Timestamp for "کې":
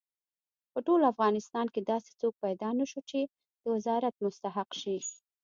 1.73-1.81